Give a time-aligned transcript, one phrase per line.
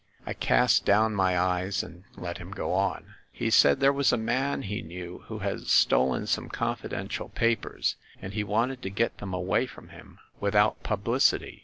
[0.25, 3.13] I cast down my eyes and let him go on.
[3.31, 8.33] "He said there was a man he knew who had stolen some confidential papers, and
[8.33, 11.59] he wanted to get them away from him without publicity.